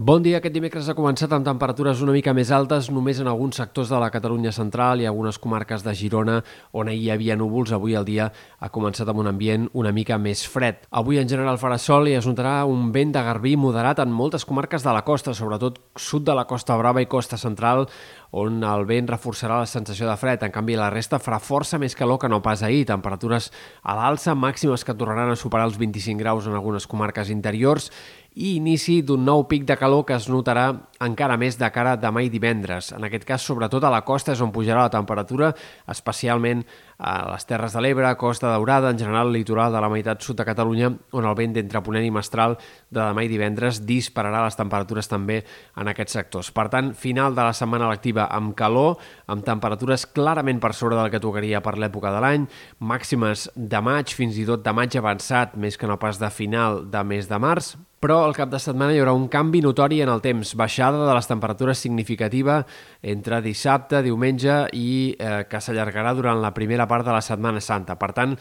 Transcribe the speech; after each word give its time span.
Bon 0.00 0.22
dia. 0.24 0.38
Aquest 0.38 0.54
dimecres 0.54 0.86
ha 0.88 0.94
començat 0.96 1.28
amb 1.36 1.44
temperatures 1.44 2.00
una 2.00 2.14
mica 2.14 2.32
més 2.32 2.48
altes 2.56 2.86
només 2.88 3.18
en 3.20 3.28
alguns 3.28 3.58
sectors 3.60 3.90
de 3.92 3.98
la 4.00 4.06
Catalunya 4.08 4.48
central 4.56 5.02
i 5.02 5.04
algunes 5.04 5.36
comarques 5.36 5.82
de 5.84 5.92
Girona 5.92 6.38
on 6.72 6.88
ahir 6.88 7.02
hi 7.02 7.10
havia 7.12 7.34
núvols. 7.36 7.74
Avui 7.76 7.98
el 7.98 8.06
dia 8.08 8.30
ha 8.32 8.70
començat 8.72 9.10
amb 9.12 9.20
un 9.20 9.28
ambient 9.28 9.66
una 9.76 9.92
mica 9.92 10.16
més 10.16 10.46
fred. 10.48 10.78
Avui 10.88 11.20
en 11.20 11.28
general 11.28 11.60
farà 11.60 11.76
sol 11.76 12.08
i 12.08 12.14
es 12.16 12.24
notarà 12.24 12.62
un 12.64 12.88
vent 12.94 13.12
de 13.12 13.24
garbí 13.26 13.52
moderat 13.60 14.00
en 14.00 14.08
moltes 14.08 14.48
comarques 14.48 14.86
de 14.88 14.94
la 14.96 15.02
costa, 15.04 15.34
sobretot 15.36 15.76
sud 16.00 16.24
de 16.24 16.38
la 16.38 16.46
Costa 16.48 16.78
Brava 16.80 17.04
i 17.04 17.10
Costa 17.18 17.36
Central, 17.36 17.84
on 18.32 18.64
el 18.64 18.86
vent 18.88 19.12
reforçarà 19.12 19.60
la 19.60 19.68
sensació 19.68 20.08
de 20.08 20.16
fred. 20.16 20.40
En 20.48 20.56
canvi, 20.56 20.78
la 20.80 20.88
resta 20.88 21.20
farà 21.20 21.42
força 21.44 21.76
més 21.76 21.98
calor 21.98 22.22
que 22.24 22.32
no 22.32 22.40
pas 22.40 22.64
ahir. 22.64 22.86
Temperatures 22.88 23.52
a 23.82 24.00
l'alça, 24.00 24.32
màximes 24.32 24.80
que 24.80 24.96
tornaran 24.96 25.36
a 25.36 25.36
superar 25.36 25.68
els 25.68 25.76
25 25.76 26.24
graus 26.24 26.48
en 26.48 26.56
algunes 26.56 26.88
comarques 26.88 27.28
interiors 27.28 27.92
i 28.34 28.56
inici 28.56 29.00
d'un 29.02 29.24
nou 29.26 29.44
pic 29.50 29.66
de 29.66 29.76
calor 29.76 30.04
que 30.06 30.14
es 30.14 30.28
notarà 30.30 30.70
encara 31.00 31.38
més 31.40 31.56
de 31.56 31.68
cara 31.72 31.94
demà 31.96 32.20
i 32.20 32.28
divendres. 32.28 32.90
En 32.92 33.06
aquest 33.06 33.24
cas, 33.28 33.44
sobretot 33.46 33.84
a 33.84 33.92
la 33.92 34.02
costa 34.04 34.34
és 34.34 34.42
on 34.44 34.52
pujarà 34.52 34.84
la 34.84 34.92
temperatura, 34.92 35.48
especialment 35.88 36.60
a 37.00 37.14
les 37.30 37.48
Terres 37.48 37.72
de 37.72 37.80
l'Ebre, 37.80 38.10
Costa 38.20 38.50
Daurada, 38.52 38.90
en 38.92 39.00
general 39.00 39.30
el 39.30 39.38
litoral 39.38 39.72
de 39.72 39.80
la 39.80 39.88
meitat 39.88 40.20
sud 40.20 40.36
de 40.36 40.44
Catalunya, 40.44 40.92
on 41.16 41.24
el 41.24 41.36
vent 41.38 41.56
d'entre 41.56 41.80
Ponent 41.80 42.04
i 42.04 42.12
Mestral 42.12 42.58
de 42.90 43.00
demà 43.00 43.24
i 43.24 43.32
divendres 43.32 43.80
dispararà 43.88 44.44
les 44.44 44.60
temperatures 44.60 45.08
també 45.08 45.40
en 45.80 45.88
aquests 45.88 46.18
sectors. 46.20 46.52
Per 46.52 46.68
tant, 46.68 46.92
final 46.92 47.32
de 47.32 47.48
la 47.48 47.56
setmana 47.56 47.88
lectiva 47.88 48.28
amb 48.28 48.52
calor, 48.58 48.98
amb 49.32 49.46
temperatures 49.46 50.04
clarament 50.12 50.60
per 50.60 50.74
sobre 50.76 51.00
del 51.00 51.08
que 51.08 51.22
tocaria 51.22 51.64
per 51.64 51.78
l'època 51.80 52.12
de 52.12 52.20
l'any, 52.20 52.48
màximes 52.80 53.48
de 53.56 53.80
maig, 53.80 54.12
fins 54.12 54.36
i 54.36 54.44
tot 54.44 54.60
de 54.66 54.76
maig 54.76 55.00
avançat, 55.00 55.56
més 55.56 55.80
que 55.80 55.88
no 55.88 55.96
pas 55.96 56.20
de 56.20 56.28
final 56.28 56.84
de 56.92 57.08
mes 57.08 57.30
de 57.30 57.40
març, 57.40 57.78
però 58.00 58.22
al 58.24 58.32
cap 58.32 58.48
de 58.48 58.56
setmana 58.56 58.94
hi 58.96 59.00
haurà 59.02 59.12
un 59.12 59.26
canvi 59.28 59.60
notori 59.60 59.98
en 60.00 60.08
el 60.08 60.22
temps, 60.24 60.54
baixada 60.56 60.89
de 60.98 61.14
les 61.14 61.28
temperatures 61.30 61.78
significativa 61.78 62.64
entre 63.02 63.42
dissabte, 63.44 64.02
diumenge 64.02 64.64
i 64.76 65.14
eh, 65.18 65.44
que 65.50 65.60
s'allargarà 65.62 66.14
durant 66.18 66.42
la 66.42 66.54
primera 66.56 66.88
part 66.90 67.06
de 67.06 67.14
la 67.14 67.22
Setmana 67.24 67.62
Santa. 67.62 67.98
Per 68.00 68.10
tant, 68.16 68.36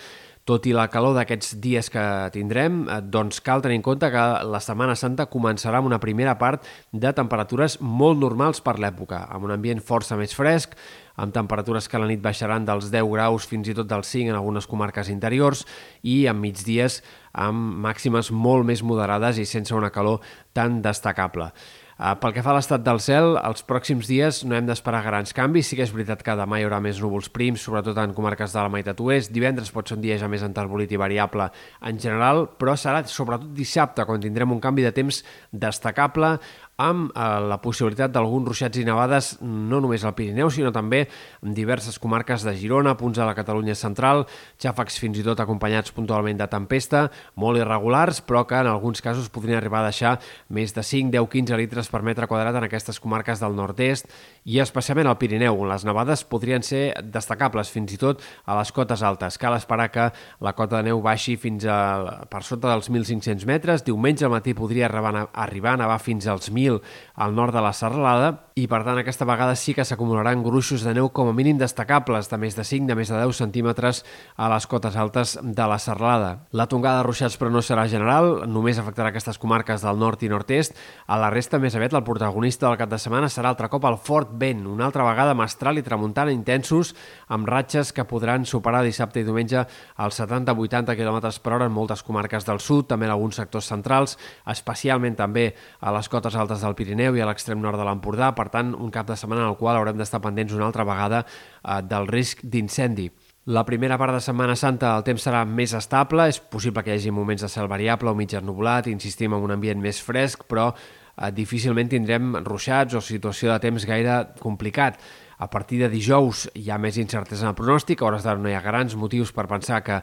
tot 0.50 0.66
i 0.66 0.72
la 0.74 0.88
calor 0.90 1.14
d'aquests 1.14 1.60
dies 1.62 1.92
que 1.94 2.04
tindrem, 2.34 2.82
eh, 2.90 3.02
doncs 3.06 3.42
cal 3.46 3.62
tenir 3.62 3.78
en 3.78 3.84
compte 3.86 4.10
que 4.10 4.24
la 4.50 4.62
Setmana 4.64 4.96
Santa 4.98 5.28
començarà 5.30 5.78
amb 5.78 5.92
una 5.92 6.00
primera 6.02 6.38
part 6.40 6.66
de 6.92 7.12
temperatures 7.14 7.78
molt 7.82 8.18
normals 8.18 8.62
per 8.62 8.80
l'època, 8.80 9.28
amb 9.30 9.46
un 9.46 9.54
ambient 9.54 9.82
força 9.82 10.18
més 10.18 10.34
fresc, 10.34 10.74
amb 11.20 11.36
temperatures 11.36 11.88
que 11.88 11.98
a 11.98 12.02
la 12.02 12.08
nit 12.10 12.22
baixaran 12.24 12.66
dels 12.66 12.90
10 12.90 13.12
graus 13.12 13.46
fins 13.46 13.68
i 13.70 13.76
tot 13.78 13.90
dels 13.90 14.08
5 14.08 14.32
en 14.32 14.40
algunes 14.40 14.68
comarques 14.68 15.10
interiors 15.10 15.66
i 16.02 16.26
en 16.32 16.40
migdies 16.40 17.04
amb 17.34 17.78
màximes 17.86 18.32
molt 18.32 18.66
més 18.66 18.82
moderades 18.82 19.38
i 19.38 19.46
sense 19.46 19.76
una 19.76 19.92
calor 19.92 20.24
tan 20.54 20.82
destacable. 20.82 21.52
Uh, 22.00 22.14
pel 22.16 22.32
que 22.32 22.40
fa 22.40 22.54
a 22.54 22.56
l'estat 22.56 22.80
del 22.80 23.02
cel, 23.04 23.34
els 23.44 23.66
pròxims 23.68 24.08
dies 24.08 24.38
no 24.48 24.56
hem 24.56 24.70
d'esperar 24.70 25.02
grans 25.04 25.36
canvis. 25.36 25.68
Sí 25.68 25.76
que 25.76 25.84
és 25.84 25.92
veritat 25.92 26.22
que 26.24 26.36
demà 26.40 26.56
hi 26.56 26.64
haurà 26.64 26.80
més 26.80 27.02
núvols 27.04 27.28
prims, 27.36 27.66
sobretot 27.68 27.98
en 28.00 28.14
comarques 28.16 28.56
de 28.56 28.64
la 28.64 28.72
meitat 28.72 29.04
oest. 29.04 29.34
Divendres 29.36 29.74
pot 29.76 29.92
ser 29.92 29.98
un 29.98 30.06
dia 30.06 30.16
ja 30.22 30.30
més 30.32 30.46
enterbolit 30.48 30.94
i 30.96 31.02
variable 31.02 31.50
en 31.92 32.00
general, 32.00 32.46
però 32.56 32.78
serà 32.80 33.04
sobretot 33.04 33.52
dissabte 33.52 34.08
quan 34.08 34.24
tindrem 34.24 34.56
un 34.56 34.64
canvi 34.64 34.88
de 34.88 34.94
temps 34.96 35.20
destacable 35.52 36.38
amb 36.80 37.12
eh, 37.12 37.28
la 37.52 37.60
possibilitat 37.62 38.14
d'alguns 38.16 38.48
ruixats 38.48 38.80
i 38.80 38.86
nevades 38.88 39.34
no 39.44 39.82
només 39.84 40.06
al 40.08 40.16
Pirineu, 40.16 40.50
sinó 40.54 40.72
també 40.72 41.04
en 41.44 41.54
diverses 41.56 42.00
comarques 42.00 42.46
de 42.48 42.56
Girona, 42.56 42.96
punts 42.98 43.20
de 43.20 43.28
la 43.28 43.36
Catalunya 43.36 43.76
central, 43.76 44.24
xàfecs 44.62 45.00
fins 45.02 45.20
i 45.20 45.26
tot 45.28 45.42
acompanyats 45.44 45.92
puntualment 45.96 46.40
de 46.40 46.48
tempesta, 46.50 47.08
molt 47.36 47.60
irregulars, 47.60 48.22
però 48.24 48.46
que 48.48 48.62
en 48.64 48.72
alguns 48.72 49.04
casos 49.04 49.28
podrien 49.30 49.60
arribar 49.60 49.84
a 49.84 49.90
deixar 49.90 50.16
més 50.48 50.74
de 50.76 50.84
5, 50.84 51.12
10, 51.12 51.28
15 51.36 51.60
litres 51.60 51.92
per 51.92 52.02
metre 52.08 52.30
quadrat 52.32 52.56
en 52.56 52.70
aquestes 52.70 53.00
comarques 53.04 53.44
del 53.44 53.58
nord-est 53.60 54.08
i 54.48 54.62
especialment 54.64 55.12
al 55.12 55.20
Pirineu, 55.20 55.60
on 55.60 55.70
les 55.70 55.84
nevades 55.88 56.24
podrien 56.24 56.64
ser 56.64 56.94
destacables 57.04 57.74
fins 57.74 57.92
i 57.94 58.00
tot 58.00 58.24
a 58.46 58.56
les 58.58 58.72
cotes 58.72 59.04
altes. 59.04 59.38
Cal 59.38 59.58
esperar 59.58 59.90
que 59.92 60.10
la 60.40 60.56
cota 60.56 60.80
de 60.80 60.90
neu 60.90 61.04
baixi 61.04 61.36
fins 61.36 61.68
a, 61.68 62.26
per 62.32 62.44
sota 62.48 62.72
dels 62.72 62.88
1.500 62.88 63.46
metres. 63.50 63.84
Diumenge 63.84 64.26
al 64.26 64.34
matí 64.34 64.56
podria 64.56 64.88
arribar, 64.88 65.74
a 65.74 65.78
nevar 65.84 66.00
fins 66.00 66.28
als 66.30 66.48
1.000 66.52 66.69
1.000 66.70 66.82
al 67.20 67.36
nord 67.36 67.54
de 67.54 67.64
la 67.66 67.74
serralada 67.74 68.50
i 68.60 68.66
per 68.68 68.82
tant 68.84 68.98
aquesta 69.00 69.28
vegada 69.28 69.56
sí 69.56 69.74
que 69.76 69.86
s'acumularan 69.88 70.44
gruixos 70.44 70.84
de 70.84 70.94
neu 70.96 71.10
com 71.16 71.30
a 71.30 71.34
mínim 71.36 71.58
destacables 71.60 72.30
de 72.32 72.38
més 72.42 72.56
de 72.58 72.66
5, 72.68 72.88
de 72.90 72.96
més 72.98 73.12
de 73.12 73.18
10 73.18 73.40
centímetres 73.44 74.02
a 74.36 74.50
les 74.52 74.68
cotes 74.68 74.98
altes 75.00 75.38
de 75.42 75.68
la 75.68 75.80
serralada. 75.80 76.46
La 76.52 76.68
tongada 76.72 77.00
de 77.00 77.08
ruixats 77.08 77.38
però 77.40 77.52
no 77.54 77.64
serà 77.64 77.86
general, 77.92 78.44
només 78.52 78.80
afectarà 78.80 79.14
aquestes 79.14 79.40
comarques 79.40 79.84
del 79.86 80.00
nord 80.00 80.24
i 80.24 80.32
nord-est. 80.32 80.76
A 81.08 81.20
la 81.22 81.30
resta, 81.32 81.60
més 81.60 81.76
aviat, 81.76 81.96
el 81.96 82.06
protagonista 82.08 82.68
del 82.68 82.80
cap 82.82 82.92
de 82.92 83.00
setmana 83.00 83.30
serà 83.32 83.54
altre 83.54 83.70
cop 83.72 83.88
el 83.88 84.00
fort 84.04 84.34
vent, 84.40 84.66
una 84.68 84.90
altra 84.90 85.08
vegada 85.08 85.36
mestral 85.38 85.80
i 85.80 85.86
tramuntant 85.86 86.32
intensos, 86.34 86.94
amb 87.28 87.48
ratxes 87.48 87.94
que 87.96 88.08
podran 88.10 88.48
superar 88.50 88.84
dissabte 88.84 89.22
i 89.22 89.28
diumenge 89.28 89.64
als 89.96 90.20
70-80 90.20 90.98
km 91.00 91.20
per 91.40 91.56
hora 91.56 91.70
en 91.70 91.76
moltes 91.76 92.04
comarques 92.04 92.48
del 92.48 92.60
sud, 92.60 92.90
també 92.92 93.08
en 93.08 93.16
alguns 93.16 93.40
sectors 93.40 93.70
centrals, 93.72 94.18
especialment 94.50 95.16
també 95.20 95.54
a 95.80 95.94
les 95.96 96.10
cotes 96.12 96.36
altes 96.36 96.59
del 96.66 96.76
Pirineu 96.78 97.16
i 97.18 97.24
a 97.24 97.28
l'extrem 97.30 97.62
nord 97.62 97.80
de 97.80 97.86
l'Empordà. 97.88 98.32
Per 98.38 98.48
tant, 98.54 98.74
un 98.76 98.92
cap 98.94 99.08
de 99.10 99.18
setmana 99.20 99.46
en 99.46 99.54
el 99.54 99.58
qual 99.60 99.80
haurem 99.80 99.98
d'estar 100.00 100.22
pendents 100.24 100.54
una 100.56 100.68
altra 100.68 100.86
vegada 100.88 101.24
eh, 101.26 101.82
del 101.84 102.08
risc 102.08 102.44
d'incendi. 102.44 103.10
La 103.50 103.64
primera 103.66 103.98
part 103.98 104.14
de 104.14 104.20
Setmana 104.22 104.54
Santa 104.60 104.92
el 105.00 105.04
temps 105.08 105.24
serà 105.26 105.42
més 105.48 105.72
estable, 105.74 106.28
és 106.30 106.38
possible 106.38 106.84
que 106.86 106.92
hi 106.94 107.00
hagi 107.00 107.14
moments 107.16 107.42
de 107.42 107.50
cel 107.50 107.70
variable 107.72 108.12
o 108.12 108.18
mig 108.18 108.36
ennublat, 108.38 108.86
insistim 108.92 109.34
en 109.34 109.42
un 109.42 109.56
ambient 109.56 109.80
més 109.82 110.02
fresc, 110.06 110.44
però 110.52 110.68
eh, 110.70 111.32
difícilment 111.34 111.90
tindrem 111.90 112.36
ruixats 112.46 113.00
o 113.00 113.02
situació 113.02 113.50
de 113.54 113.58
temps 113.64 113.88
gaire 113.90 114.20
complicat. 114.44 115.00
A 115.40 115.48
partir 115.50 115.80
de 115.80 115.88
dijous 115.88 116.50
hi 116.60 116.68
ha 116.68 116.78
més 116.84 116.98
incertesa 117.00 117.46
en 117.46 117.54
el 117.54 117.56
pronòstic, 117.56 118.02
a 118.02 118.10
hores 118.10 118.26
d'ara 118.28 118.42
no 118.44 118.52
hi 118.52 118.58
ha 118.58 118.64
grans 118.66 118.98
motius 119.00 119.32
per 119.32 119.48
pensar 119.48 119.80
que 119.88 120.02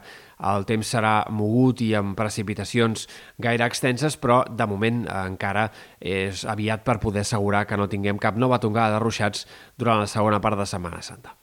el 0.51 0.65
temps 0.65 0.93
serà 0.95 1.13
mogut 1.29 1.85
i 1.85 1.91
amb 1.99 2.17
precipitacions 2.17 3.05
gaire 3.37 3.69
extenses, 3.69 4.17
però 4.17 4.41
de 4.49 4.65
moment 4.65 5.05
encara 5.13 5.69
és 6.01 6.41
aviat 6.57 6.81
per 6.83 6.97
poder 7.03 7.21
assegurar 7.21 7.67
que 7.69 7.77
no 7.77 7.89
tinguem 7.91 8.17
cap 8.17 8.37
nova 8.37 8.57
tongada 8.57 8.97
de 8.97 9.03
ruixats 9.05 9.45
durant 9.77 10.01
la 10.01 10.09
segona 10.09 10.41
part 10.41 10.57
de 10.57 10.65
Setmana 10.65 11.05
Santa. 11.05 11.37